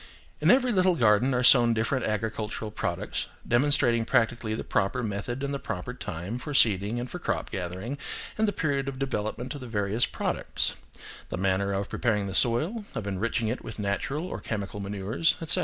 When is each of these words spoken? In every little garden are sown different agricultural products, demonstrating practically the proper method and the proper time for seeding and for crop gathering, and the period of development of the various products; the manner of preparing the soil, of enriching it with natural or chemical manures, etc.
In 0.39 0.49
every 0.49 0.71
little 0.71 0.95
garden 0.95 1.31
are 1.35 1.43
sown 1.43 1.75
different 1.75 2.05
agricultural 2.05 2.71
products, 2.71 3.27
demonstrating 3.47 4.03
practically 4.03 4.55
the 4.55 4.63
proper 4.63 5.03
method 5.03 5.43
and 5.43 5.53
the 5.53 5.59
proper 5.59 5.93
time 5.93 6.39
for 6.39 6.55
seeding 6.55 6.99
and 6.99 7.07
for 7.07 7.19
crop 7.19 7.51
gathering, 7.51 7.99
and 8.35 8.47
the 8.47 8.51
period 8.51 8.87
of 8.89 8.97
development 8.97 9.53
of 9.53 9.61
the 9.61 9.67
various 9.67 10.07
products; 10.07 10.73
the 11.29 11.37
manner 11.37 11.71
of 11.71 11.87
preparing 11.87 12.25
the 12.25 12.33
soil, 12.33 12.83
of 12.95 13.05
enriching 13.05 13.47
it 13.47 13.63
with 13.63 13.77
natural 13.77 14.25
or 14.25 14.39
chemical 14.39 14.79
manures, 14.79 15.35
etc. 15.39 15.59